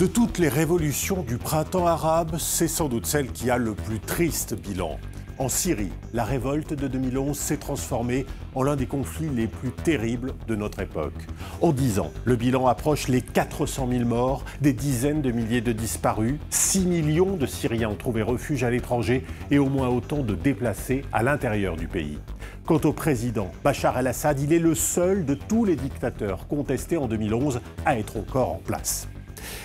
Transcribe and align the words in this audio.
De 0.00 0.06
toutes 0.06 0.38
les 0.38 0.48
révolutions 0.48 1.22
du 1.22 1.36
printemps 1.36 1.86
arabe, 1.86 2.36
c'est 2.38 2.68
sans 2.68 2.88
doute 2.88 3.04
celle 3.04 3.32
qui 3.32 3.50
a 3.50 3.58
le 3.58 3.74
plus 3.74 4.00
triste 4.00 4.54
bilan. 4.54 4.98
En 5.36 5.50
Syrie, 5.50 5.92
la 6.14 6.24
révolte 6.24 6.72
de 6.72 6.88
2011 6.88 7.36
s'est 7.36 7.58
transformée 7.58 8.24
en 8.54 8.62
l'un 8.62 8.76
des 8.76 8.86
conflits 8.86 9.28
les 9.28 9.46
plus 9.46 9.72
terribles 9.72 10.32
de 10.48 10.56
notre 10.56 10.80
époque. 10.80 11.26
En 11.60 11.72
dix 11.72 11.98
ans, 11.98 12.12
le 12.24 12.36
bilan 12.36 12.66
approche 12.66 13.08
les 13.08 13.20
400 13.20 13.88
000 13.90 14.04
morts, 14.06 14.46
des 14.62 14.72
dizaines 14.72 15.20
de 15.20 15.32
milliers 15.32 15.60
de 15.60 15.72
disparus, 15.72 16.36
6 16.48 16.86
millions 16.86 17.36
de 17.36 17.44
Syriens 17.44 17.90
ont 17.90 17.94
trouvé 17.94 18.22
refuge 18.22 18.64
à 18.64 18.70
l'étranger 18.70 19.26
et 19.50 19.58
au 19.58 19.68
moins 19.68 19.88
autant 19.88 20.22
de 20.22 20.34
déplacés 20.34 21.04
à 21.12 21.22
l'intérieur 21.22 21.76
du 21.76 21.88
pays. 21.88 22.16
Quant 22.64 22.80
au 22.84 22.94
président 22.94 23.52
Bachar 23.62 23.98
el-Assad, 23.98 24.40
il 24.40 24.54
est 24.54 24.60
le 24.60 24.74
seul 24.74 25.26
de 25.26 25.34
tous 25.34 25.66
les 25.66 25.76
dictateurs 25.76 26.48
contestés 26.48 26.96
en 26.96 27.06
2011 27.06 27.60
à 27.84 27.98
être 27.98 28.16
encore 28.16 28.52
en 28.52 28.62
place. 28.64 29.06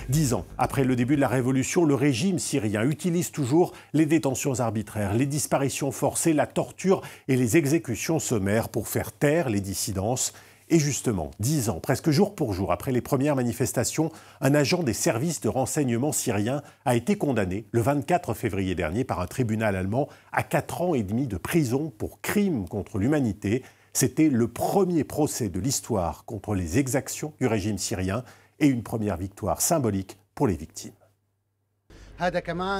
Dix 0.10 0.34
ans 0.34 0.46
après 0.58 0.84
le 0.84 0.96
début 0.96 1.16
de 1.16 1.22
la 1.22 1.28
révolution, 1.28 1.86
le 1.86 1.96
régime 1.96 2.40
syrien 2.40 2.84
utilise 2.84 3.32
toujours 3.32 3.74
les 3.94 4.06
détentions 4.06 4.60
arbitraires, 4.60 5.14
les 5.14 5.26
disparitions 5.26 5.92
forcées, 5.92 6.34
la 6.34 6.48
torture 6.48 7.02
et 7.28 7.36
les 7.36 7.58
exécutions 7.58 8.20
sommaires 8.20 8.70
pour 8.70 8.88
faire 8.88 9.12
taire 9.12 9.50
les 9.50 9.62
dissidences. 9.62 10.34
Et 10.68 10.80
justement, 10.80 11.30
dix 11.40 11.70
ans, 11.70 11.80
presque 11.80 12.10
jour 12.10 12.34
pour 12.34 12.54
jour 12.54 12.72
après 12.72 12.92
les 12.92 13.02
premières 13.02 13.36
manifestations, 13.36 14.12
un 14.42 14.56
agent 14.56 14.82
des 14.82 14.94
services 14.94 15.40
de 15.42 15.50
renseignement 15.50 16.12
syriens 16.12 16.64
a 16.86 16.96
été 16.96 17.18
condamné 17.18 17.66
le 17.72 17.82
24 17.82 18.34
février 18.34 18.74
dernier 18.74 19.04
par 19.04 19.20
un 19.20 19.28
tribunal 19.28 19.76
allemand 19.76 20.10
à 20.32 20.42
quatre 20.42 20.82
ans 20.82 20.96
et 20.96 21.04
demi 21.04 21.28
de 21.28 21.38
prison 21.38 21.94
pour 21.96 22.20
crime 22.22 22.68
contre 22.68 22.98
l'humanité. 22.98 23.62
C'était 23.94 24.28
le 24.28 24.48
premier 24.48 25.04
procès 25.04 25.50
de 25.50 25.60
l'histoire 25.60 26.26
contre 26.26 26.56
les 26.56 26.80
exactions 26.80 27.34
du 27.40 27.46
régime 27.46 27.78
syrien 27.78 28.24
et 28.60 28.68
une 28.68 28.84
première 28.84 29.18
victoire 29.18 29.62
symbolique 29.62 30.18
pour 30.34 30.48
les 30.48 30.56
victimes. 30.56 30.94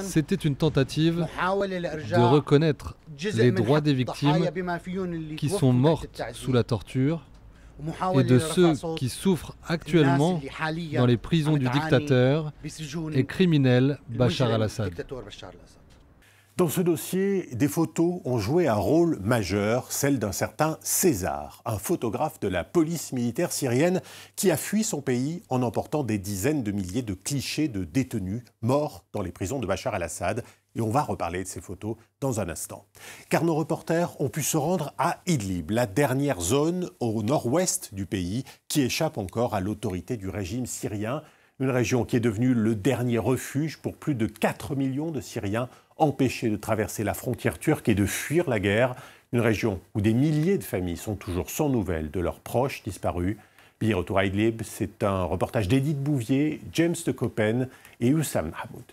C'était 0.04 0.36
une 0.36 0.56
tentative 0.56 1.28
de 1.28 2.24
reconnaître 2.24 2.96
les 3.34 3.52
droits 3.52 3.82
des 3.82 3.94
victimes 3.94 4.50
qui 5.36 5.50
sont 5.50 5.74
mortes 5.74 6.22
sous 6.34 6.54
la 6.54 6.64
torture 6.64 7.26
et 8.18 8.24
de 8.24 8.40
ceux 8.40 8.74
qui 8.98 9.10
souffrent 9.10 9.56
actuellement 9.68 10.42
dans 10.94 11.06
les 11.06 11.18
prisons 11.18 11.58
du 11.58 11.68
dictateur 11.68 12.54
et 13.14 13.26
criminel 13.26 14.00
Bachar 14.08 14.52
al-Assad. 14.52 14.94
Dans 16.58 16.70
ce 16.70 16.80
dossier, 16.80 17.50
des 17.52 17.68
photos 17.68 18.22
ont 18.24 18.38
joué 18.38 18.70
un 18.70 18.76
rôle 18.76 19.20
majeur, 19.20 19.92
celle 19.92 20.20
d'un 20.20 20.32
certain 20.32 20.78
César, 20.80 21.62
un 21.66 21.78
photographe 21.78 22.40
de 22.40 22.48
la 22.48 22.64
police 22.64 23.12
militaire 23.12 23.52
syrienne 23.52 24.02
qui 24.38 24.52
a 24.52 24.56
fui 24.56 24.86
son 24.86 25.02
pays 25.02 25.44
en 25.50 25.62
emportant 25.64 26.06
des 26.06 26.18
dizaines 26.18 26.64
de 26.64 26.72
milliers 26.72 27.02
de 27.02 27.14
clichés 27.14 27.68
de 27.68 27.84
détenus 27.84 28.42
morts 28.62 29.04
dans 29.12 29.22
les 29.22 29.34
prisons 29.34 29.60
de 29.60 29.68
Bachar 29.68 29.98
el-Assad. 29.98 30.46
Et 30.78 30.82
on 30.82 30.92
va 30.92 31.02
reparler 31.02 31.44
de 31.44 31.48
ces 31.50 31.60
photos 31.60 31.98
dans 32.22 32.40
un 32.40 32.48
instant. 32.48 32.86
Car 33.30 33.44
nos 33.44 33.56
reporters 33.56 34.16
ont 34.22 34.30
pu 34.30 34.42
se 34.42 34.56
rendre 34.56 34.94
à 34.98 35.20
Idlib, 35.28 35.72
la 35.72 35.88
dernière 35.88 36.40
zone 36.40 36.90
au 37.02 37.22
nord-ouest 37.22 37.94
du 37.94 38.06
pays 38.06 38.46
qui 38.70 38.82
échappe 38.82 39.18
encore 39.18 39.56
à 39.56 39.60
l'autorité 39.60 40.16
du 40.16 40.30
régime 40.30 40.68
syrien. 40.68 41.22
Une 41.60 41.70
région 41.70 42.06
qui 42.06 42.16
est 42.16 42.22
devenue 42.22 42.54
le 42.54 42.76
dernier 42.76 43.18
refuge 43.18 43.78
pour 43.78 43.98
plus 43.98 44.16
de 44.16 44.26
4 44.26 44.76
millions 44.76 45.12
de 45.12 45.20
Syriens 45.22 45.70
empêcher 45.98 46.50
de 46.50 46.56
traverser 46.56 47.04
la 47.04 47.14
frontière 47.14 47.60
turque 47.60 47.90
et 47.90 47.96
de 47.96 48.06
fuir 48.06 48.50
la 48.50 48.60
guerre, 48.60 48.96
une 49.34 49.40
région 49.40 49.80
où 49.94 50.02
des 50.02 50.14
milliers 50.14 50.58
de 50.58 50.64
familles 50.64 50.98
sont 50.98 51.16
toujours 51.16 51.50
sans 51.50 51.70
nouvelles 51.70 52.12
de 52.12 52.20
leurs 52.20 52.40
proches 52.40 52.84
disparus. 52.84 53.38
Billet 53.80 53.94
retour 53.94 54.20
à 54.20 54.26
Idlib, 54.26 54.62
c'est 54.64 55.04
un 55.04 55.24
reportage 55.24 55.68
d'Edith 55.68 56.02
Bouvier, 56.02 56.62
James 56.74 56.96
de 57.06 57.12
Coppen 57.12 57.68
et 58.00 58.14
Oussam 58.14 58.54
Hamoud. 58.62 58.84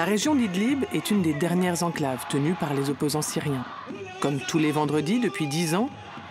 La 0.00 0.06
région 0.06 0.34
d'Idlib 0.34 0.84
est 0.94 1.10
une 1.10 1.20
des 1.20 1.34
dernières 1.34 1.82
enclaves 1.82 2.24
tenues 2.30 2.54
par 2.54 2.72
les 2.72 2.88
opposants 2.88 3.20
syriens. 3.20 3.66
Comme 4.20 4.40
tous 4.40 4.56
les 4.56 4.72
vendredis 4.72 5.20
depuis 5.20 5.46
dix 5.46 5.74
ans, 5.74 5.90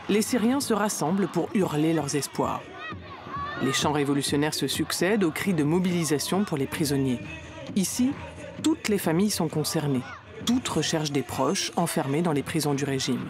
les 0.10 0.24
Syriens 0.24 0.60
se 0.60 0.74
rassemblent 0.74 1.28
pour 1.28 1.50
hurler 1.54 1.94
leurs 1.94 2.16
espoirs. 2.16 2.64
Les 3.62 3.72
chants 3.72 3.92
révolutionnaires 3.92 4.56
se 4.56 4.66
succèdent 4.66 5.24
aux 5.24 5.30
cris 5.30 5.54
de 5.54 5.64
mobilisation 5.64 6.46
pour 6.46 6.58
les 6.58 6.66
prisonniers. 6.66 7.20
Ici, 7.76 8.10
toutes 8.64 8.88
les 8.88 8.98
familles 8.98 9.30
sont 9.30 9.50
concernées. 9.50 10.02
Toutes 10.48 10.68
recherchent 10.68 11.12
des 11.12 11.22
proches 11.22 11.72
enfermés 11.76 12.24
dans 12.24 12.34
les 12.34 12.42
prisons 12.42 12.74
du 12.74 12.86
régime. 12.86 13.30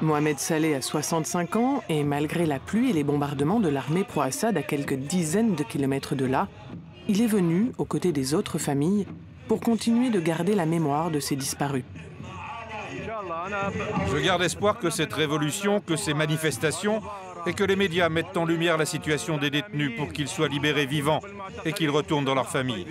Mohamed 0.00 0.38
Saleh 0.38 0.76
a 0.76 0.82
65 0.82 1.56
ans 1.56 1.82
et 1.88 2.04
malgré 2.04 2.46
la 2.46 2.60
pluie 2.60 2.90
et 2.90 2.92
les 2.92 3.02
bombardements 3.02 3.58
de 3.58 3.70
l'armée 3.70 4.04
pro-Assad 4.04 4.56
à 4.56 4.62
quelques 4.62 4.94
dizaines 4.94 5.56
de 5.56 5.64
kilomètres 5.64 6.14
de 6.14 6.26
là, 6.26 6.46
il 7.08 7.20
est 7.20 7.26
venu, 7.26 7.72
aux 7.76 7.84
côtés 7.84 8.12
des 8.12 8.34
autres 8.34 8.58
familles, 8.58 9.06
pour 9.48 9.60
continuer 9.60 10.10
de 10.10 10.20
garder 10.20 10.54
la 10.54 10.66
mémoire 10.66 11.10
de 11.10 11.20
ces 11.20 11.36
disparus. 11.36 11.84
Je 14.10 14.24
garde 14.24 14.42
espoir 14.42 14.78
que 14.78 14.90
cette 14.90 15.12
révolution, 15.12 15.80
que 15.80 15.96
ces 15.96 16.14
manifestations 16.14 17.02
et 17.46 17.52
que 17.52 17.64
les 17.64 17.76
médias 17.76 18.08
mettent 18.08 18.36
en 18.36 18.44
lumière 18.44 18.78
la 18.78 18.86
situation 18.86 19.36
des 19.36 19.50
détenus 19.50 19.96
pour 19.96 20.12
qu'ils 20.12 20.28
soient 20.28 20.48
libérés 20.48 20.86
vivants 20.86 21.20
et 21.64 21.72
qu'ils 21.72 21.90
retournent 21.90 22.24
dans 22.24 22.34
leur 22.34 22.48
famille. 22.48 22.86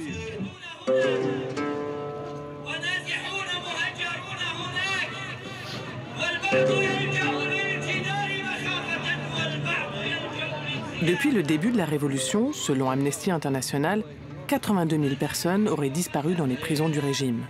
Depuis 11.02 11.32
le 11.32 11.44
début 11.44 11.72
de 11.72 11.78
la 11.78 11.86
révolution, 11.86 12.54
selon 12.54 12.90
Amnesty 12.90 13.30
International, 13.30 14.04
82 14.48 14.98
000 14.98 15.16
personnes 15.16 15.68
auraient 15.68 15.90
disparu 15.90 16.36
dans 16.36 16.46
les 16.46 16.56
prisons 16.56 16.90
du 16.90 17.00
régime. 17.00 17.46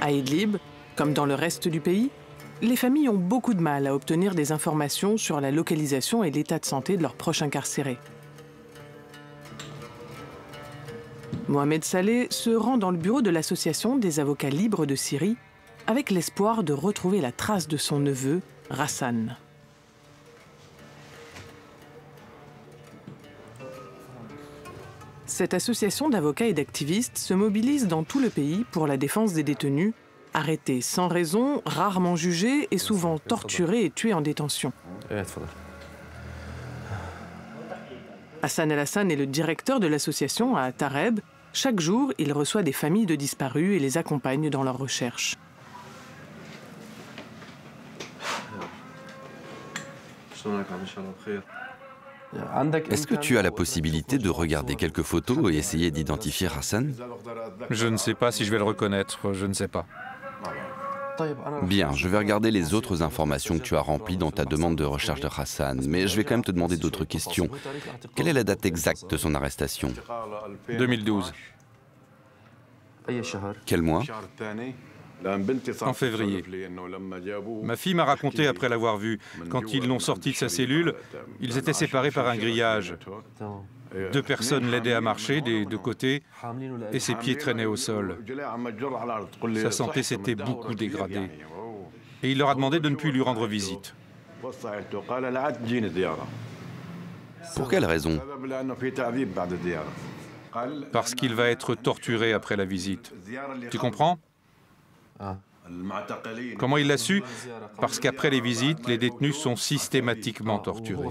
À 0.00 0.10
Idlib, 0.10 0.56
comme 0.96 1.12
dans 1.12 1.26
le 1.26 1.34
reste 1.34 1.68
du 1.68 1.80
pays, 1.80 2.10
les 2.62 2.76
familles 2.76 3.08
ont 3.08 3.16
beaucoup 3.16 3.54
de 3.54 3.60
mal 3.60 3.86
à 3.86 3.94
obtenir 3.94 4.34
des 4.34 4.52
informations 4.52 5.16
sur 5.16 5.40
la 5.40 5.50
localisation 5.50 6.24
et 6.24 6.30
l'état 6.30 6.58
de 6.58 6.64
santé 6.64 6.96
de 6.96 7.02
leurs 7.02 7.14
proches 7.14 7.42
incarcérés. 7.42 7.98
Mohamed 11.48 11.84
Saleh 11.84 12.26
se 12.30 12.50
rend 12.50 12.78
dans 12.78 12.90
le 12.90 12.98
bureau 12.98 13.22
de 13.22 13.30
l'Association 13.30 13.96
des 13.96 14.20
avocats 14.20 14.50
libres 14.50 14.86
de 14.86 14.94
Syrie 14.94 15.36
avec 15.86 16.10
l'espoir 16.10 16.62
de 16.62 16.72
retrouver 16.72 17.20
la 17.20 17.32
trace 17.32 17.68
de 17.68 17.76
son 17.76 18.00
neveu, 18.00 18.42
Rassan. 18.70 19.36
Cette 25.38 25.54
association 25.54 26.08
d'avocats 26.08 26.46
et 26.46 26.52
d'activistes 26.52 27.16
se 27.16 27.32
mobilise 27.32 27.86
dans 27.86 28.02
tout 28.02 28.18
le 28.18 28.28
pays 28.28 28.64
pour 28.72 28.88
la 28.88 28.96
défense 28.96 29.34
des 29.34 29.44
détenus, 29.44 29.92
arrêtés 30.34 30.80
sans 30.80 31.06
raison, 31.06 31.62
rarement 31.64 32.16
jugés 32.16 32.66
et 32.72 32.78
souvent 32.78 33.20
torturés 33.20 33.84
et 33.84 33.90
tués 33.90 34.12
en 34.14 34.20
détention. 34.20 34.72
Hassan 38.42 38.72
El-Hassan 38.72 39.12
est 39.12 39.16
le 39.16 39.26
directeur 39.26 39.78
de 39.78 39.86
l'association 39.86 40.56
à 40.56 40.72
Tareb. 40.72 41.20
Chaque 41.52 41.78
jour, 41.78 42.12
il 42.18 42.32
reçoit 42.32 42.64
des 42.64 42.72
familles 42.72 43.06
de 43.06 43.14
disparus 43.14 43.76
et 43.76 43.78
les 43.78 43.96
accompagne 43.96 44.50
dans 44.50 44.64
leurs 44.64 44.78
recherches. 44.78 45.36
Est-ce 52.90 53.06
que 53.06 53.14
tu 53.14 53.38
as 53.38 53.42
la 53.42 53.50
possibilité 53.50 54.18
de 54.18 54.28
regarder 54.28 54.74
quelques 54.74 55.02
photos 55.02 55.52
et 55.52 55.56
essayer 55.56 55.90
d'identifier 55.90 56.48
Hassan? 56.48 56.94
Je 57.70 57.86
ne 57.86 57.96
sais 57.96 58.14
pas 58.14 58.32
si 58.32 58.44
je 58.44 58.50
vais 58.50 58.58
le 58.58 58.64
reconnaître, 58.64 59.32
je 59.32 59.46
ne 59.46 59.54
sais 59.54 59.68
pas. 59.68 59.86
Bien, 61.62 61.92
je 61.94 62.06
vais 62.08 62.18
regarder 62.18 62.50
les 62.50 62.74
autres 62.74 63.02
informations 63.02 63.58
que 63.58 63.64
tu 63.64 63.76
as 63.76 63.80
remplies 63.80 64.16
dans 64.16 64.30
ta 64.30 64.44
demande 64.44 64.76
de 64.76 64.84
recherche 64.84 65.20
de 65.20 65.28
Hassan, 65.28 65.84
mais 65.88 66.06
je 66.06 66.16
vais 66.16 66.24
quand 66.24 66.34
même 66.34 66.44
te 66.44 66.52
demander 66.52 66.76
d'autres 66.76 67.04
questions. 67.04 67.48
Quelle 68.14 68.28
est 68.28 68.32
la 68.32 68.44
date 68.44 68.66
exacte 68.66 69.10
de 69.10 69.16
son 69.16 69.34
arrestation? 69.34 69.92
2012. 70.68 71.32
Quel 73.66 73.82
mois? 73.82 74.02
En 75.82 75.92
février. 75.92 76.44
Ma 77.62 77.76
fille 77.76 77.94
m'a 77.94 78.04
raconté 78.04 78.46
après 78.46 78.68
l'avoir 78.68 78.96
vu, 78.96 79.18
quand 79.48 79.72
ils 79.72 79.86
l'ont 79.86 79.98
sorti 79.98 80.32
de 80.32 80.36
sa 80.36 80.48
cellule, 80.48 80.94
ils 81.40 81.58
étaient 81.58 81.72
séparés 81.72 82.10
par 82.10 82.28
un 82.28 82.36
grillage. 82.36 82.96
Deux 84.12 84.22
personnes 84.22 84.70
l'aidaient 84.70 84.92
à 84.92 85.00
marcher 85.00 85.40
des 85.40 85.64
deux 85.64 85.78
côtés 85.78 86.22
et 86.92 87.00
ses 87.00 87.14
pieds 87.14 87.36
traînaient 87.36 87.64
au 87.64 87.76
sol. 87.76 88.18
Sa 89.56 89.70
santé 89.70 90.02
s'était 90.02 90.34
beaucoup 90.34 90.74
dégradée. 90.74 91.30
Et 92.22 92.32
il 92.32 92.38
leur 92.38 92.50
a 92.50 92.54
demandé 92.54 92.80
de 92.80 92.88
ne 92.88 92.96
plus 92.96 93.12
lui 93.12 93.22
rendre 93.22 93.46
visite. 93.46 93.94
Pour 97.56 97.68
quelle 97.68 97.84
raison 97.84 98.20
Parce 100.92 101.14
qu'il 101.14 101.34
va 101.34 101.48
être 101.48 101.74
torturé 101.74 102.32
après 102.32 102.56
la 102.56 102.64
visite. 102.64 103.14
Tu 103.70 103.78
comprends? 103.78 104.18
Comment 106.58 106.78
il 106.78 106.86
l'a 106.86 106.96
su 106.96 107.22
Parce 107.80 107.98
qu'après 107.98 108.30
les 108.30 108.40
visites, 108.40 108.86
les 108.86 108.98
détenus 108.98 109.36
sont 109.36 109.56
systématiquement 109.56 110.58
torturés. 110.58 111.08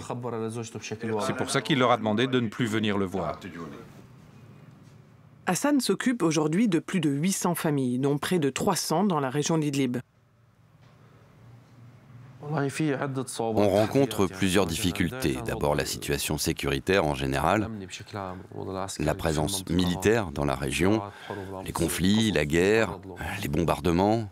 C'est 1.26 1.36
pour 1.36 1.50
ça 1.50 1.62
qu'il 1.62 1.80
leur 1.80 1.92
a 1.92 1.98
demandé 1.98 2.28
de 2.28 2.40
ne 2.40 2.48
plus 2.48 2.66
venir 2.66 2.98
le 2.98 3.06
voir. 3.06 3.40
Hassan 5.46 5.80
s'occupe 5.80 6.24
aujourd'hui 6.24 6.68
de 6.68 6.80
plus 6.80 7.00
de 7.00 7.10
800 7.10 7.56
familles, 7.56 8.00
dont 8.00 8.18
près 8.18 8.40
de 8.40 8.50
300 8.50 9.06
dans 9.06 9.20
la 9.20 9.30
région 9.30 9.58
d'Idlib. 9.58 9.98
On 13.40 13.70
rencontre 13.70 14.28
plusieurs 14.28 14.66
difficultés. 14.66 15.38
D'abord 15.46 15.76
la 15.76 15.86
situation 15.86 16.38
sécuritaire 16.38 17.06
en 17.06 17.16
général, 17.16 17.70
la 19.00 19.16
présence 19.16 19.68
militaire 19.70 20.32
dans 20.32 20.46
la 20.46 20.56
région, 20.56 21.02
les 21.66 21.72
conflits, 21.72 22.32
la 22.32 22.46
guerre, 22.46 23.00
les 23.42 23.48
bombardements. 23.48 24.30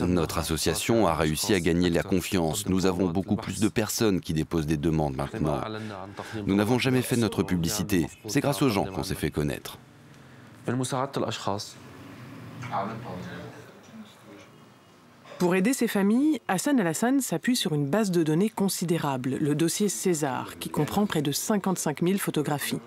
Notre 0.00 0.38
association 0.38 1.06
a 1.06 1.14
réussi 1.14 1.54
à 1.54 1.60
gagner 1.60 1.90
la 1.90 2.02
confiance. 2.02 2.68
Nous 2.68 2.86
avons 2.86 3.08
beaucoup 3.08 3.36
plus 3.36 3.60
de 3.60 3.68
personnes 3.68 4.20
qui 4.20 4.32
déposent 4.32 4.66
des 4.66 4.76
demandes 4.76 5.16
maintenant. 5.16 5.60
Nous 6.46 6.54
n'avons 6.54 6.78
jamais 6.78 7.02
fait 7.02 7.16
notre 7.16 7.42
publicité. 7.42 8.08
C'est 8.26 8.40
grâce 8.40 8.62
aux 8.62 8.68
gens 8.68 8.84
qu'on 8.84 9.02
s'est 9.02 9.14
fait 9.14 9.30
connaître. 9.30 9.78
Pour 15.38 15.56
aider 15.56 15.72
ces 15.72 15.88
familles, 15.88 16.40
Hassan 16.48 16.78
al-Hassan 16.78 17.20
s'appuie 17.20 17.56
sur 17.56 17.74
une 17.74 17.86
base 17.86 18.10
de 18.10 18.22
données 18.22 18.48
considérable, 18.48 19.36
le 19.40 19.54
dossier 19.54 19.88
César, 19.88 20.58
qui 20.58 20.70
comprend 20.70 21.06
près 21.06 21.22
de 21.22 21.32
55 21.32 22.02
000 22.02 22.18
photographies. 22.18 22.80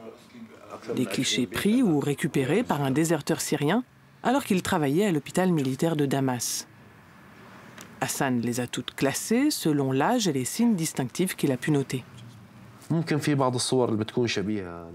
Des 0.96 1.06
clichés 1.06 1.48
pris 1.48 1.84
ou 1.84 2.00
récupérés 2.00 2.64
par 2.64 2.82
un 2.82 2.92
déserteur 2.92 3.42
syrien 3.42 3.84
alors 4.24 4.44
qu'il 4.44 4.62
travaillait 4.62 5.06
à 5.06 5.12
l'hôpital 5.12 5.52
militaire 5.52 5.96
de 5.96 6.06
Damas. 6.06 6.68
Hassan 8.02 8.42
les 8.42 8.60
a 8.60 8.68
toutes 8.68 8.96
classées 8.96 9.52
selon 9.52 9.92
l'âge 9.92 10.28
et 10.28 10.34
les 10.34 10.46
signes 10.46 10.76
distinctifs 10.76 11.36
qu'il 11.36 11.52
a 11.52 11.58
pu 11.58 11.72
noter. 11.72 12.04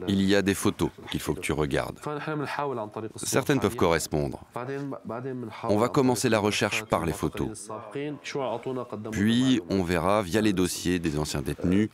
Il 0.09 0.23
y 0.23 0.35
a 0.35 0.43
des 0.43 0.55
photos 0.55 0.91
qu'il 1.11 1.21
faut 1.21 1.35
que 1.35 1.41
tu 1.41 1.53
regardes. 1.53 1.99
Certaines 3.17 3.61
peuvent 3.61 3.77
correspondre. 3.77 4.41
On 5.69 5.77
va 5.77 5.89
commencer 5.89 6.29
la 6.29 6.39
recherche 6.39 6.85
par 6.85 7.05
les 7.05 7.13
photos. 7.13 7.71
Puis 9.11 9.61
on 9.69 9.83
verra 9.83 10.23
via 10.23 10.41
les 10.41 10.53
dossiers 10.53 10.99
des 10.99 11.19
anciens 11.19 11.43
détenus 11.43 11.89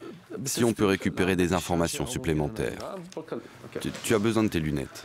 si 0.44 0.64
on 0.64 0.72
peut 0.72 0.86
récupérer 0.86 1.36
des 1.36 1.52
informations 1.52 2.06
supplémentaires. 2.06 2.96
Tu, 4.04 4.14
as 4.14 4.18
besoin 4.18 4.44
de 4.44 4.48
tes 4.48 4.60
lunettes. 4.60 5.02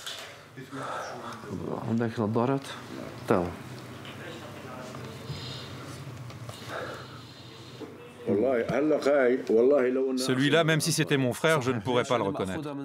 Celui-là, 10.17 10.63
même 10.63 10.81
si 10.81 10.91
c'était 10.91 11.17
mon 11.17 11.33
frère, 11.33 11.61
je 11.61 11.71
ne 11.71 11.79
pourrais 11.79 12.03
pas 12.03 12.17
le 12.17 12.23
reconnaître. 12.23 12.75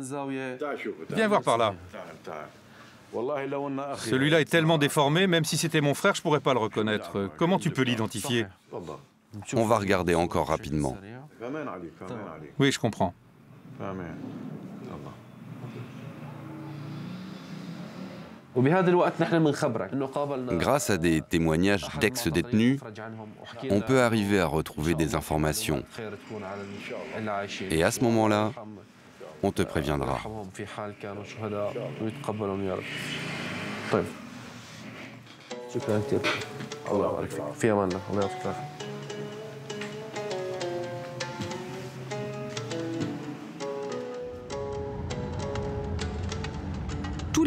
Viens 1.14 1.28
voir 1.28 1.42
par 1.42 1.58
là. 1.58 1.74
Celui-là 3.96 4.40
est 4.40 4.50
tellement 4.50 4.78
déformé, 4.78 5.26
même 5.26 5.44
si 5.44 5.56
c'était 5.56 5.80
mon 5.80 5.94
frère, 5.94 6.14
je 6.14 6.20
ne 6.20 6.22
pourrais 6.22 6.40
pas 6.40 6.52
le 6.52 6.60
reconnaître. 6.60 7.30
Comment 7.36 7.58
tu 7.58 7.70
peux 7.70 7.82
l'identifier? 7.82 8.46
On 9.54 9.64
va 9.64 9.78
regarder 9.78 10.14
encore 10.14 10.48
rapidement. 10.48 10.96
Oui, 12.58 12.72
je 12.72 12.78
comprends. 12.78 13.14
Grâce 20.50 20.90
à 20.90 20.96
des 20.96 21.20
témoignages 21.22 21.86
d'ex-détenus, 22.00 22.80
on 23.70 23.80
peut 23.80 24.00
arriver 24.00 24.40
à 24.40 24.46
retrouver 24.46 24.94
des 24.94 25.14
informations. 25.14 25.82
Et 27.70 27.82
à 27.82 27.90
ce 27.90 28.00
moment-là, 28.04 28.52
on 29.42 29.52
te 29.52 29.62
préviendra. 29.62 30.18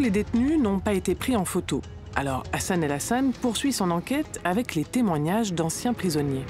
Les 0.02 0.10
détenus 0.10 0.58
n'ont 0.58 0.80
pas 0.80 0.94
été 0.94 1.14
pris 1.14 1.36
en 1.36 1.44
photo. 1.44 1.80
Alors 2.16 2.42
Hassan 2.52 2.82
El-Hassan 2.82 3.32
poursuit 3.32 3.72
son 3.72 3.90
enquête 3.90 4.40
avec 4.44 4.74
les 4.74 4.84
témoignages 4.84 5.52
d'anciens 5.52 5.94
prisonniers. 5.94 6.44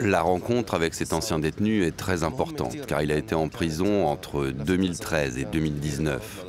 La 0.00 0.22
rencontre 0.22 0.74
avec 0.74 0.94
cet 0.94 1.12
ancien 1.12 1.38
détenu 1.38 1.84
est 1.84 1.96
très 1.96 2.22
importante 2.22 2.74
car 2.86 3.02
il 3.02 3.12
a 3.12 3.16
été 3.16 3.34
en 3.34 3.48
prison 3.48 4.06
entre 4.06 4.46
2013 4.46 5.38
et 5.38 5.44
2019. 5.44 6.46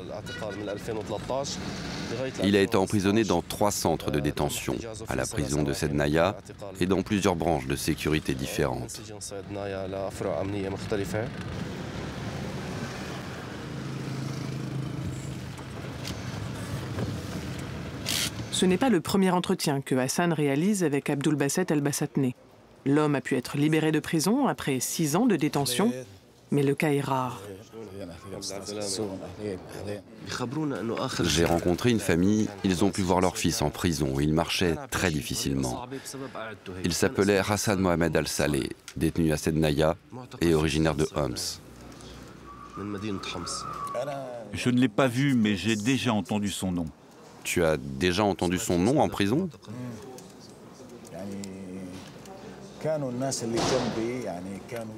Il 2.44 2.56
a 2.56 2.62
été 2.62 2.78
emprisonné 2.78 3.24
dans 3.24 3.42
trois 3.42 3.72
centres 3.72 4.12
de 4.12 4.20
détention, 4.20 4.76
à 5.10 5.16
la 5.16 5.26
prison 5.26 5.64
de 5.64 5.74
Sednaya 5.74 6.38
et 6.80 6.86
dans 6.86 7.02
plusieurs 7.02 7.36
branches 7.36 7.68
de 7.68 7.76
sécurité 7.76 8.34
différentes. 8.34 9.02
Ce 18.56 18.66
n'est 18.66 18.78
pas 18.78 18.88
le 18.88 19.02
premier 19.02 19.32
entretien 19.32 19.82
que 19.82 19.96
Hassan 19.96 20.32
réalise 20.32 20.86
avec 20.86 21.10
Abdul 21.10 21.36
Basset 21.36 21.66
el-Bassatne. 21.72 22.32
L'homme 22.86 23.16
a 23.16 23.20
pu 23.20 23.36
être 23.36 23.58
libéré 23.58 23.92
de 23.92 24.00
prison 24.00 24.48
après 24.48 24.80
six 24.80 25.18
ans 25.18 25.26
de 25.26 25.36
détention, 25.36 25.92
mais 26.52 26.64
le 26.64 26.74
cas 26.74 26.94
est 26.94 27.02
rare. 27.02 27.42
J'ai 31.22 31.44
rencontré 31.44 31.90
une 31.90 32.00
famille, 32.00 32.48
ils 32.64 32.86
ont 32.86 32.92
pu 32.92 33.02
voir 33.02 33.20
leur 33.20 33.38
fils 33.38 33.62
en 33.62 33.70
prison, 33.70 34.22
il 34.22 34.34
marchait 34.34 34.76
très 34.90 35.12
difficilement. 35.12 35.86
Il 36.86 36.94
s'appelait 36.94 37.40
Hassan 37.40 37.78
Mohamed 37.78 38.16
Al-Saleh, 38.16 38.70
détenu 38.96 39.34
à 39.34 39.38
Sednaya 39.38 39.98
et 40.40 40.54
originaire 40.54 40.96
de 40.96 41.06
Homs. 41.18 41.60
Je 44.54 44.70
ne 44.70 44.80
l'ai 44.80 44.88
pas 44.88 45.08
vu, 45.08 45.36
mais 45.36 45.58
j'ai 45.58 45.76
déjà 45.76 46.14
entendu 46.14 46.50
son 46.50 46.72
nom. 46.72 46.86
Tu 47.46 47.64
as 47.64 47.78
déjà 47.78 48.24
entendu 48.24 48.58
son 48.58 48.80
nom 48.80 49.00
en 49.00 49.08
prison 49.08 49.48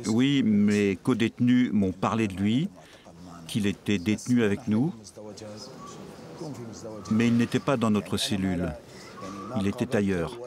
Oui, 0.08 0.44
mes 0.44 0.96
co-détenus 0.96 1.72
m'ont 1.74 1.92
parlé 1.92 2.30
de 2.30 2.34
lui, 2.36 2.70
qu'il 3.48 3.68
était 3.68 3.98
détenu 3.98 4.44
avec 4.44 4.68
nous, 4.70 4.94
mais 7.12 7.28
il 7.28 7.36
n'était 7.36 7.60
pas 7.60 7.76
dans 7.76 7.92
notre 7.92 8.16
cellule. 8.16 8.72
Il 9.60 9.68
était 9.68 9.96
ailleurs. 9.96 10.38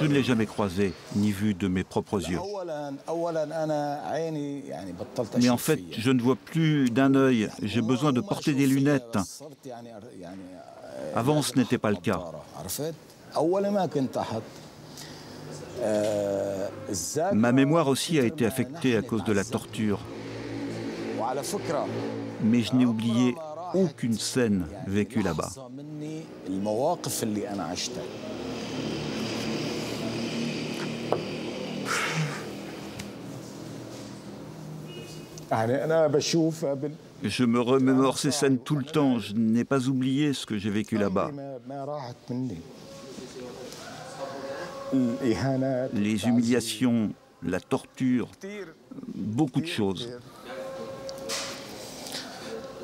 Je 0.00 0.06
ne 0.06 0.12
l'ai 0.12 0.22
jamais 0.22 0.46
croisé, 0.46 0.92
ni 1.16 1.30
vu 1.32 1.54
de 1.54 1.68
mes 1.68 1.84
propres 1.84 2.20
yeux. 2.30 2.38
Mais 5.38 5.50
en 5.50 5.56
fait, 5.56 5.80
je 5.96 6.10
ne 6.10 6.22
vois 6.22 6.36
plus 6.36 6.90
d'un 6.90 7.14
œil. 7.14 7.48
J'ai 7.62 7.82
besoin 7.82 8.12
de 8.12 8.20
porter 8.20 8.54
des 8.54 8.66
lunettes. 8.66 9.18
Avant, 11.14 11.42
ce 11.42 11.56
n'était 11.58 11.78
pas 11.78 11.90
le 11.90 11.96
cas. 11.96 12.20
Ma 17.32 17.52
mémoire 17.52 17.88
aussi 17.88 18.18
a 18.18 18.24
été 18.24 18.46
affectée 18.46 18.96
à 18.96 19.02
cause 19.02 19.24
de 19.24 19.32
la 19.32 19.44
torture. 19.44 20.00
Mais 22.42 22.62
je 22.62 22.74
n'ai 22.74 22.86
oublié 22.86 23.34
aucune 23.74 24.18
scène 24.18 24.66
vécue 24.86 25.22
là-bas. 25.22 25.50
Je 37.22 37.44
me 37.44 37.60
remémore 37.60 38.18
ces 38.18 38.30
scènes 38.30 38.58
tout 38.58 38.76
le 38.76 38.84
temps. 38.84 39.18
Je 39.18 39.34
n'ai 39.34 39.64
pas 39.64 39.88
oublié 39.88 40.32
ce 40.32 40.46
que 40.46 40.58
j'ai 40.58 40.70
vécu 40.70 40.98
là-bas. 40.98 41.30
Les 45.92 46.26
humiliations, 46.26 47.12
la 47.42 47.60
torture, 47.60 48.28
beaucoup 49.14 49.60
de 49.60 49.66
choses. 49.66 50.18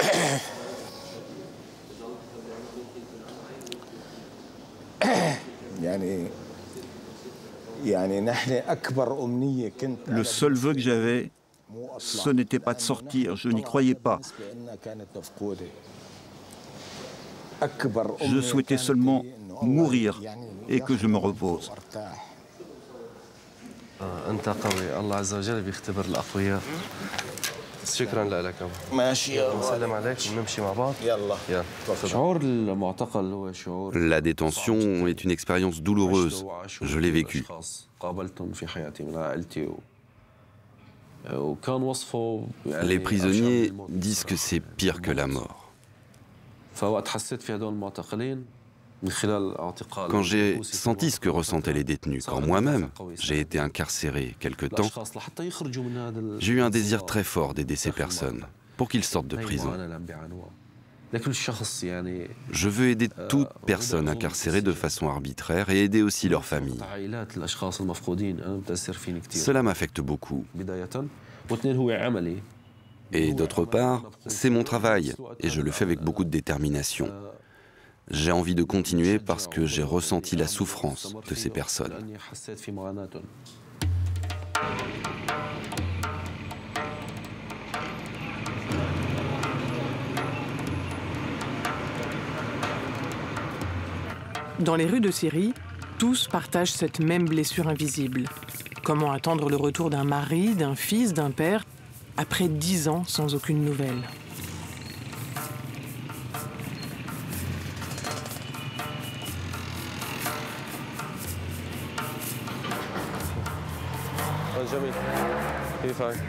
Le 10.06 10.24
seul 10.24 10.54
vœu 10.54 10.74
que 10.74 10.80
j'avais, 10.80 11.30
ce 11.98 12.30
n'était 12.30 12.58
pas 12.58 12.74
de 12.74 12.80
sortir, 12.80 13.36
je 13.36 13.48
n'y 13.48 13.62
croyais 13.62 13.94
pas. 13.94 14.20
Je 18.24 18.40
souhaitais 18.40 18.78
seulement 18.78 19.22
mourir 19.62 20.20
et 20.68 20.80
que 20.80 20.96
je 20.96 21.06
me 21.06 21.18
repose. 21.18 21.70
La 33.92 34.20
détention 34.20 35.06
est 35.06 35.24
une 35.24 35.30
expérience 35.30 35.82
douloureuse. 35.82 36.46
Je 36.80 36.98
l'ai 36.98 37.10
vécue. 37.10 37.44
Les 42.82 42.98
prisonniers 42.98 43.72
disent 43.88 44.24
que 44.24 44.36
c'est 44.36 44.60
pire 44.60 45.02
que 45.02 45.10
la 45.10 45.26
mort. 45.26 45.70
Quand 50.10 50.22
j'ai 50.22 50.62
senti 50.62 51.10
ce 51.10 51.20
que 51.20 51.28
ressentaient 51.28 51.72
les 51.72 51.84
détenus, 51.84 52.26
quand 52.26 52.40
moi-même 52.40 52.90
j'ai 53.14 53.40
été 53.40 53.58
incarcéré 53.58 54.36
quelque 54.38 54.66
temps, 54.66 54.88
j'ai 56.38 56.52
eu 56.52 56.60
un 56.60 56.70
désir 56.70 57.06
très 57.06 57.24
fort 57.24 57.54
d'aider 57.54 57.76
ces 57.76 57.92
personnes 57.92 58.46
pour 58.76 58.88
qu'ils 58.88 59.04
sortent 59.04 59.28
de 59.28 59.36
prison. 59.36 59.72
Je 62.52 62.68
veux 62.68 62.88
aider 62.88 63.08
toute 63.28 63.48
personne 63.66 64.08
incarcérée 64.08 64.62
de 64.62 64.72
façon 64.72 65.08
arbitraire 65.08 65.70
et 65.70 65.84
aider 65.84 66.02
aussi 66.02 66.28
leurs 66.28 66.44
familles. 66.44 66.80
Cela 69.30 69.62
m'affecte 69.62 70.00
beaucoup. 70.00 70.44
Et 73.12 73.34
d'autre 73.34 73.64
part, 73.64 74.10
c'est 74.26 74.50
mon 74.50 74.62
travail 74.62 75.14
et 75.40 75.48
je 75.48 75.60
le 75.60 75.70
fais 75.72 75.84
avec 75.84 76.00
beaucoup 76.00 76.24
de 76.24 76.30
détermination. 76.30 77.12
J'ai 78.10 78.32
envie 78.32 78.54
de 78.54 78.64
continuer 78.64 79.18
parce 79.18 79.46
que 79.46 79.66
j'ai 79.66 79.82
ressenti 79.82 80.36
la 80.36 80.46
souffrance 80.46 81.14
de 81.28 81.34
ces 81.34 81.50
personnes. 81.50 81.94
Dans 94.60 94.76
les 94.76 94.84
rues 94.84 95.00
de 95.00 95.10
Syrie, 95.10 95.54
tous 95.98 96.28
partagent 96.28 96.72
cette 96.72 97.00
même 97.00 97.26
blessure 97.26 97.66
invisible. 97.66 98.24
Comment 98.84 99.10
attendre 99.10 99.48
le 99.48 99.56
retour 99.56 99.88
d'un 99.88 100.04
mari, 100.04 100.54
d'un 100.54 100.74
fils, 100.74 101.14
d'un 101.14 101.30
père, 101.30 101.64
après 102.18 102.46
dix 102.46 102.86
ans 102.86 103.04
sans 103.06 103.34
aucune 103.34 103.64
nouvelle? 103.64 104.02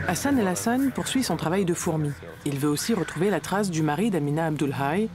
Hassan 0.07 0.39
El 0.39 0.47
Hassan 0.47 0.91
poursuit 0.91 1.23
son 1.23 1.35
travail 1.35 1.65
de 1.65 1.73
fourmi. 1.73 2.11
Il 2.45 2.57
veut 2.59 2.69
aussi 2.69 2.93
retrouver 2.93 3.29
la 3.29 3.41
trace 3.41 3.69
du 3.69 3.83
mari 3.83 4.09
d'Amina 4.09 4.45
Abdulhai. 4.45 5.09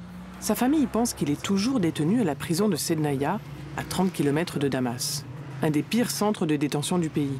Sa 0.46 0.54
famille 0.54 0.86
pense 0.86 1.12
qu'il 1.12 1.28
est 1.30 1.42
toujours 1.42 1.80
détenu 1.80 2.20
à 2.20 2.24
la 2.24 2.36
prison 2.36 2.68
de 2.68 2.76
Sednaya, 2.76 3.40
à 3.76 3.82
30 3.82 4.12
km 4.12 4.60
de 4.60 4.68
Damas, 4.68 5.24
un 5.60 5.70
des 5.70 5.82
pires 5.82 6.12
centres 6.12 6.46
de 6.46 6.54
détention 6.54 6.98
du 6.98 7.10
pays. 7.10 7.36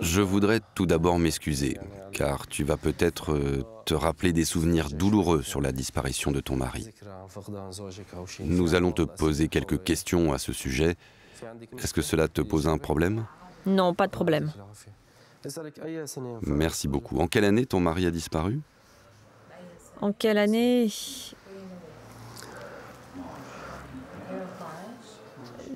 Je 0.00 0.20
voudrais 0.20 0.60
tout 0.74 0.84
d'abord 0.84 1.18
m'excuser, 1.18 1.78
car 2.12 2.46
tu 2.48 2.64
vas 2.64 2.76
peut-être 2.76 3.32
euh, 3.32 3.64
te 3.86 3.94
rappeler 3.94 4.34
des 4.34 4.44
souvenirs 4.44 4.90
douloureux 4.90 5.40
sur 5.40 5.62
la 5.62 5.72
disparition 5.72 6.32
de 6.32 6.40
ton 6.40 6.56
mari. 6.56 6.90
Nous 8.40 8.74
allons 8.74 8.92
te 8.92 9.00
poser 9.00 9.48
quelques 9.48 9.82
questions 9.82 10.34
à 10.34 10.38
ce 10.38 10.52
sujet. 10.52 10.96
Est-ce 11.78 11.94
que 11.94 12.02
cela 12.02 12.28
te 12.28 12.42
pose 12.42 12.68
un 12.68 12.76
problème? 12.76 13.24
Non, 13.64 13.94
pas 13.94 14.06
de 14.06 14.12
problème. 14.12 14.52
Merci 16.42 16.88
beaucoup. 16.88 17.20
En 17.20 17.26
quelle 17.26 17.44
année 17.44 17.64
ton 17.64 17.80
mari 17.80 18.04
a 18.04 18.10
disparu? 18.10 18.60
En 20.00 20.12
quelle 20.12 20.38
année? 20.38 20.88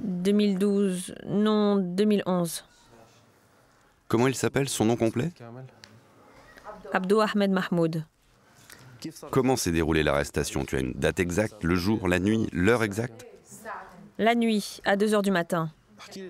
2012, 0.01 1.15
non 1.27 1.77
2011. 1.77 2.65
Comment 4.09 4.29
il 4.29 4.35
s'appelle, 4.35 4.69
son 4.69 4.85
nom 4.85 4.97
complet? 4.97 5.31
Abdou 6.93 7.21
Ahmed 7.21 7.51
Mahmoud. 7.51 8.05
Comment 9.31 9.57
s'est 9.57 9.73
déroulée 9.73 10.03
l'arrestation? 10.03 10.65
Tu 10.65 10.77
as 10.77 10.81
une 10.81 10.93
date 10.93 11.19
exacte, 11.19 11.65
le 11.65 11.75
jour, 11.75 12.07
la 12.07 12.21
nuit, 12.21 12.47
l'heure 12.53 12.85
exacte? 12.85 13.27
La 14.19 14.35
nuit, 14.35 14.81
à 14.85 14.97
2 14.97 15.15
heures 15.15 15.23
du 15.23 15.31
matin. 15.31 15.71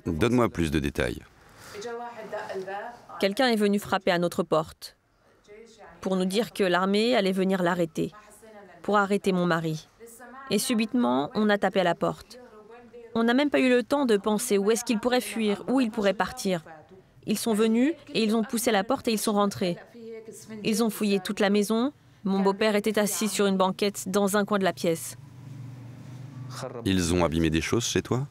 Donne-moi 0.06 0.48
plus 0.48 0.70
de 0.70 0.78
détails. 0.78 1.22
Quelqu'un 3.20 3.48
est 3.48 3.56
venu 3.56 3.78
frapper 3.78 4.10
à 4.10 4.18
notre 4.18 4.42
porte 4.42 4.96
pour 6.02 6.16
nous 6.16 6.26
dire 6.26 6.52
que 6.52 6.64
l'armée 6.64 7.16
allait 7.16 7.32
venir 7.32 7.62
l'arrêter, 7.62 8.12
pour 8.82 8.98
arrêter 8.98 9.32
mon 9.32 9.46
mari. 9.46 9.88
Et 10.50 10.58
subitement, 10.58 11.30
on 11.34 11.48
a 11.48 11.56
tapé 11.56 11.80
à 11.80 11.84
la 11.84 11.94
porte. 11.94 12.38
On 13.14 13.24
n'a 13.24 13.32
même 13.32 13.48
pas 13.48 13.60
eu 13.60 13.70
le 13.70 13.82
temps 13.82 14.04
de 14.04 14.16
penser 14.16 14.58
où 14.58 14.70
est-ce 14.70 14.84
qu'il 14.84 14.98
pourrait 14.98 15.20
fuir, 15.20 15.64
où 15.68 15.80
il 15.80 15.90
pourrait 15.90 16.12
partir. 16.12 16.64
Ils 17.26 17.38
sont 17.38 17.54
venus 17.54 17.92
et 18.12 18.24
ils 18.24 18.34
ont 18.36 18.42
poussé 18.42 18.72
la 18.72 18.84
porte 18.84 19.06
et 19.08 19.12
ils 19.12 19.18
sont 19.18 19.32
rentrés. 19.32 19.78
Ils 20.64 20.82
ont 20.82 20.90
fouillé 20.90 21.20
toute 21.20 21.40
la 21.40 21.50
maison. 21.50 21.92
Mon 22.24 22.40
beau-père 22.40 22.74
était 22.74 22.98
assis 22.98 23.28
sur 23.28 23.46
une 23.46 23.56
banquette 23.56 24.08
dans 24.08 24.36
un 24.36 24.44
coin 24.44 24.58
de 24.58 24.64
la 24.64 24.72
pièce. 24.72 25.16
Ils 26.84 27.14
ont 27.14 27.24
abîmé 27.24 27.48
des 27.48 27.60
choses 27.60 27.84
chez 27.84 28.02
toi? 28.02 28.26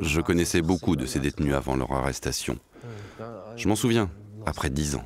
Je 0.00 0.20
connaissais 0.20 0.62
beaucoup 0.62 0.96
de 0.96 1.06
ces 1.06 1.20
détenus 1.20 1.54
avant 1.54 1.76
leur 1.76 1.92
arrestation. 1.92 2.58
Je 3.56 3.68
m'en 3.68 3.76
souviens, 3.76 4.10
après 4.44 4.68
dix 4.68 4.94
ans. 4.94 5.04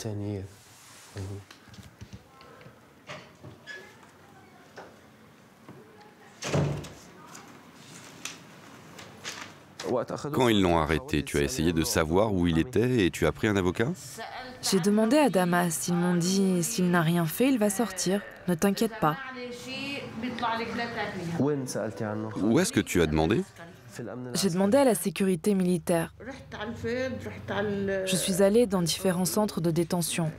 Quand 10.32 10.48
ils 10.48 10.62
l'ont 10.62 10.78
arrêté, 10.78 11.24
tu 11.24 11.38
as 11.38 11.42
essayé 11.42 11.72
de 11.72 11.82
savoir 11.82 12.32
où 12.32 12.46
il 12.46 12.58
était 12.58 13.04
et 13.04 13.10
tu 13.10 13.26
as 13.26 13.32
pris 13.32 13.48
un 13.48 13.56
avocat? 13.56 13.88
J'ai 14.62 14.78
demandé 14.78 15.16
à 15.16 15.30
Damas, 15.30 15.88
ils 15.88 15.94
m'ont 15.94 16.14
dit 16.14 16.62
s'il 16.62 16.90
n'a 16.90 17.00
rien 17.02 17.26
fait, 17.26 17.48
il 17.48 17.58
va 17.58 17.70
sortir, 17.70 18.20
ne 18.46 18.54
t'inquiète 18.54 18.98
pas. 19.00 19.16
Où 21.38 22.60
est-ce 22.60 22.72
que 22.72 22.80
tu 22.80 23.00
as 23.02 23.06
demandé? 23.06 23.42
J'ai 24.34 24.50
demandé 24.50 24.78
à 24.78 24.84
la 24.84 24.94
sécurité 24.94 25.54
militaire. 25.54 26.14
Je 28.06 28.16
suis 28.16 28.42
allée 28.42 28.66
dans 28.66 28.82
différents 28.82 29.24
centres 29.24 29.60
de 29.60 29.70
détention. 29.70 30.30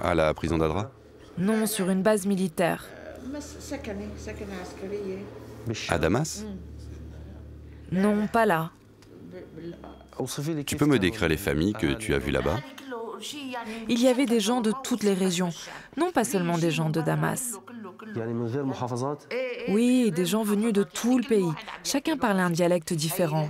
À 0.00 0.14
la 0.14 0.32
prison 0.34 0.58
d'Adra 0.58 0.90
Non, 1.38 1.66
sur 1.66 1.90
une 1.90 2.02
base 2.02 2.26
militaire. 2.26 2.86
À 5.88 5.98
Damas 5.98 6.44
Non, 7.90 8.26
pas 8.26 8.46
là. 8.46 8.70
Tu 10.66 10.76
peux 10.76 10.86
me 10.86 10.98
décrire 10.98 11.28
les 11.28 11.36
familles 11.36 11.72
que 11.72 11.94
tu 11.94 12.14
as 12.14 12.18
vues 12.18 12.32
là-bas 12.32 12.58
Il 13.88 14.00
y 14.00 14.08
avait 14.08 14.26
des 14.26 14.40
gens 14.40 14.60
de 14.60 14.72
toutes 14.82 15.02
les 15.02 15.14
régions, 15.14 15.50
non 15.96 16.10
pas 16.10 16.24
seulement 16.24 16.58
des 16.58 16.70
gens 16.70 16.90
de 16.90 17.00
Damas. 17.00 17.58
Oui, 19.68 20.10
des 20.10 20.26
gens 20.26 20.42
venus 20.42 20.72
de 20.72 20.82
tout 20.82 21.18
le 21.18 21.24
pays. 21.24 21.52
Chacun 21.84 22.16
parlait 22.16 22.42
un 22.42 22.50
dialecte 22.50 22.92
différent. 22.92 23.48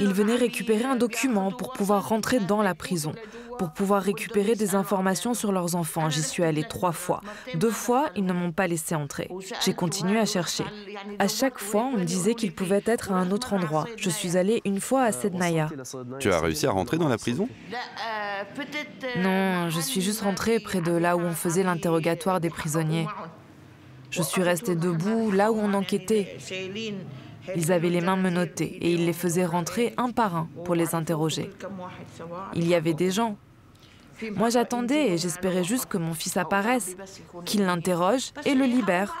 Ils 0.00 0.12
venaient 0.12 0.36
récupérer 0.36 0.84
un 0.84 0.96
document 0.96 1.52
pour 1.52 1.72
pouvoir 1.72 2.08
rentrer 2.08 2.40
dans 2.40 2.62
la 2.62 2.74
prison, 2.74 3.12
pour 3.58 3.72
pouvoir 3.72 4.02
récupérer 4.02 4.54
des 4.54 4.74
informations 4.74 5.34
sur 5.34 5.52
leurs 5.52 5.74
enfants. 5.74 6.10
J'y 6.10 6.22
suis 6.22 6.42
allée 6.42 6.64
trois 6.64 6.92
fois. 6.92 7.20
Deux 7.54 7.70
fois, 7.70 8.10
ils 8.16 8.24
ne 8.24 8.32
m'ont 8.32 8.52
pas 8.52 8.66
laissé 8.66 8.94
entrer. 8.94 9.28
J'ai 9.64 9.74
continué 9.74 10.18
à 10.18 10.26
chercher. 10.26 10.64
À 11.18 11.28
chaque 11.28 11.58
fois, 11.58 11.82
on 11.82 11.98
me 11.98 12.04
disait 12.04 12.34
qu'ils 12.34 12.54
pouvaient 12.54 12.82
être 12.86 13.12
à 13.12 13.16
un 13.16 13.30
autre 13.30 13.52
endroit. 13.52 13.86
Je 13.96 14.10
suis 14.10 14.36
allée 14.36 14.62
une 14.64 14.80
fois 14.80 15.02
à 15.02 15.12
Sednaya. 15.12 15.68
Tu 16.18 16.32
as 16.32 16.40
réussi 16.40 16.66
à 16.66 16.70
rentrer 16.70 16.98
dans 16.98 17.08
la 17.08 17.18
prison? 17.18 17.48
Non, 19.18 19.68
je 19.68 19.80
suis 19.80 20.00
juste 20.00 20.22
rentrée 20.22 20.60
près 20.60 20.80
de 20.80 20.92
là 20.92 21.16
où 21.16 21.20
on 21.20 21.32
faisait 21.32 21.62
l'interrogatoire 21.62 22.40
des 22.40 22.50
prisonniers. 22.50 23.06
Je 24.10 24.22
suis 24.22 24.42
restée 24.42 24.74
debout 24.74 25.30
là 25.30 25.52
où 25.52 25.58
on 25.58 25.72
enquêtait. 25.74 26.36
Ils 27.56 27.72
avaient 27.72 27.90
les 27.90 28.00
mains 28.00 28.16
menottées 28.16 28.76
et 28.80 28.92
ils 28.92 29.06
les 29.06 29.12
faisaient 29.12 29.46
rentrer 29.46 29.94
un 29.96 30.10
par 30.10 30.36
un 30.36 30.48
pour 30.64 30.74
les 30.74 30.94
interroger. 30.94 31.50
Il 32.54 32.68
y 32.68 32.74
avait 32.74 32.94
des 32.94 33.10
gens. 33.10 33.36
Moi 34.32 34.50
j'attendais 34.50 35.12
et 35.12 35.18
j'espérais 35.18 35.64
juste 35.64 35.86
que 35.86 35.96
mon 35.96 36.12
fils 36.12 36.36
apparaisse, 36.36 36.94
qu'il 37.46 37.64
l'interroge 37.64 38.32
et 38.44 38.54
le 38.54 38.66
libère. 38.66 39.14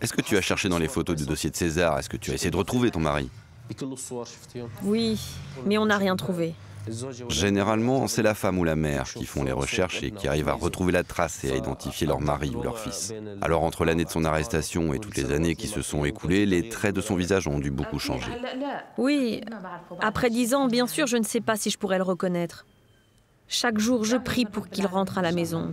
Est-ce 0.00 0.12
que 0.12 0.22
tu 0.22 0.36
as 0.36 0.40
cherché 0.40 0.68
dans 0.68 0.78
les 0.78 0.88
photos 0.88 1.16
du 1.16 1.26
dossier 1.26 1.50
de 1.50 1.56
César? 1.56 1.98
Est-ce 1.98 2.08
que 2.08 2.16
tu 2.16 2.30
as 2.30 2.34
essayé 2.34 2.50
de 2.50 2.56
retrouver 2.56 2.90
ton 2.90 3.00
mari? 3.00 3.28
Oui, 4.82 5.20
mais 5.66 5.78
on 5.78 5.86
n'a 5.86 5.98
rien 5.98 6.16
trouvé. 6.16 6.54
Généralement, 7.28 8.06
c'est 8.08 8.22
la 8.22 8.34
femme 8.34 8.58
ou 8.58 8.64
la 8.64 8.76
mère 8.76 9.04
qui 9.04 9.26
font 9.26 9.44
les 9.44 9.52
recherches 9.52 10.02
et 10.02 10.10
qui 10.10 10.28
arrivent 10.28 10.48
à 10.48 10.54
retrouver 10.54 10.92
la 10.92 11.02
trace 11.02 11.44
et 11.44 11.52
à 11.52 11.56
identifier 11.56 12.06
leur 12.06 12.20
mari 12.20 12.52
ou 12.54 12.62
leur 12.62 12.78
fils. 12.78 13.12
Alors 13.40 13.62
entre 13.62 13.84
l'année 13.84 14.04
de 14.04 14.10
son 14.10 14.24
arrestation 14.24 14.92
et 14.94 14.98
toutes 14.98 15.16
les 15.16 15.32
années 15.32 15.54
qui 15.54 15.66
se 15.66 15.82
sont 15.82 16.04
écoulées, 16.04 16.46
les 16.46 16.68
traits 16.68 16.94
de 16.94 17.00
son 17.00 17.16
visage 17.16 17.46
ont 17.48 17.58
dû 17.58 17.70
beaucoup 17.70 17.98
changer. 17.98 18.32
Oui, 18.98 19.40
après 20.00 20.30
dix 20.30 20.54
ans, 20.54 20.66
bien 20.68 20.86
sûr, 20.86 21.06
je 21.06 21.16
ne 21.16 21.24
sais 21.24 21.40
pas 21.40 21.56
si 21.56 21.70
je 21.70 21.78
pourrais 21.78 21.98
le 21.98 22.04
reconnaître. 22.04 22.66
Chaque 23.48 23.78
jour, 23.78 24.04
je 24.04 24.16
prie 24.16 24.44
pour 24.44 24.68
qu'il 24.68 24.86
rentre 24.86 25.18
à 25.18 25.22
la 25.22 25.32
maison. 25.32 25.72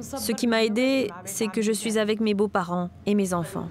Ce 0.00 0.32
qui 0.32 0.46
m'a 0.46 0.64
aidé, 0.64 1.10
c'est 1.24 1.48
que 1.48 1.62
je 1.62 1.72
suis 1.72 1.98
avec 1.98 2.20
mes 2.20 2.34
beaux-parents 2.34 2.90
et 3.06 3.14
mes 3.14 3.32
enfants. 3.32 3.68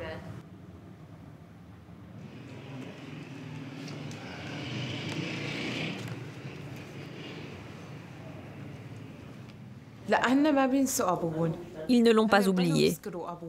Ils 11.87 12.03
ne 12.03 12.11
l'ont 12.11 12.27
pas 12.27 12.47
oublié. 12.47 12.97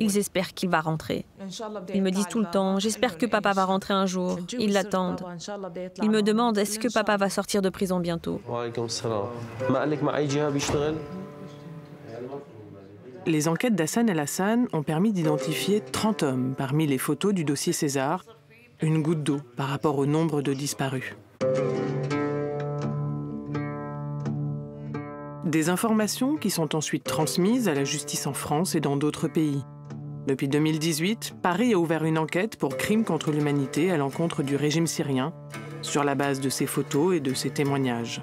Ils 0.00 0.18
espèrent 0.18 0.54
qu'il 0.54 0.68
va 0.68 0.80
rentrer. 0.80 1.24
Ils 1.94 2.02
me 2.02 2.10
disent 2.10 2.28
tout 2.28 2.40
le 2.40 2.46
temps, 2.46 2.78
j'espère 2.78 3.18
que 3.18 3.26
papa 3.26 3.52
va 3.52 3.64
rentrer 3.64 3.94
un 3.94 4.06
jour. 4.06 4.38
Ils 4.58 4.72
l'attendent. 4.72 5.24
Ils 6.02 6.10
me 6.10 6.22
demandent, 6.22 6.58
est-ce 6.58 6.78
que 6.78 6.92
papa 6.92 7.16
va 7.16 7.30
sortir 7.30 7.62
de 7.62 7.68
prison 7.68 8.00
bientôt? 8.00 8.40
Les 13.26 13.48
enquêtes 13.48 13.74
d'Hassan 13.74 14.08
El-Hassan 14.08 14.68
ont 14.72 14.84
permis 14.84 15.12
d'identifier 15.12 15.80
30 15.80 16.22
hommes 16.22 16.54
parmi 16.56 16.86
les 16.86 16.98
photos 16.98 17.34
du 17.34 17.44
dossier 17.44 17.72
César, 17.72 18.24
une 18.80 19.02
goutte 19.02 19.24
d'eau 19.24 19.40
par 19.56 19.66
rapport 19.68 19.98
au 19.98 20.06
nombre 20.06 20.42
de 20.42 20.52
disparus. 20.52 21.16
Des 25.56 25.70
informations 25.70 26.36
qui 26.36 26.50
sont 26.50 26.76
ensuite 26.76 27.04
transmises 27.04 27.66
à 27.66 27.72
la 27.72 27.82
justice 27.82 28.26
en 28.26 28.34
France 28.34 28.74
et 28.74 28.80
dans 28.80 28.98
d'autres 28.98 29.26
pays. 29.26 29.64
Depuis 30.26 30.48
2018, 30.48 31.36
Paris 31.40 31.72
a 31.72 31.78
ouvert 31.78 32.04
une 32.04 32.18
enquête 32.18 32.56
pour 32.56 32.76
crimes 32.76 33.04
contre 33.04 33.32
l'humanité 33.32 33.90
à 33.90 33.96
l'encontre 33.96 34.42
du 34.42 34.54
régime 34.54 34.86
syrien, 34.86 35.32
sur 35.80 36.04
la 36.04 36.14
base 36.14 36.40
de 36.40 36.50
ces 36.50 36.66
photos 36.66 37.16
et 37.16 37.20
de 37.20 37.32
ces 37.32 37.48
témoignages. 37.48 38.22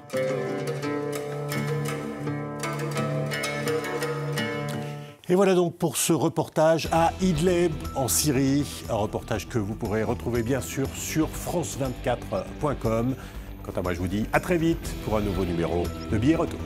Et 5.28 5.34
voilà 5.34 5.56
donc 5.56 5.76
pour 5.76 5.96
ce 5.96 6.12
reportage 6.12 6.88
à 6.92 7.12
Idlib 7.20 7.72
en 7.96 8.06
Syrie, 8.06 8.84
un 8.88 8.94
reportage 8.94 9.48
que 9.48 9.58
vous 9.58 9.74
pourrez 9.74 10.04
retrouver 10.04 10.44
bien 10.44 10.60
sûr 10.60 10.86
sur 10.94 11.28
france24.com. 11.30 13.16
Quant 13.64 13.72
à 13.74 13.82
moi, 13.82 13.92
je 13.92 13.98
vous 13.98 14.06
dis 14.06 14.24
à 14.32 14.38
très 14.38 14.56
vite 14.56 14.94
pour 15.04 15.16
un 15.16 15.20
nouveau 15.20 15.44
numéro 15.44 15.82
de 16.12 16.16
Billet 16.16 16.36
Retour. 16.36 16.60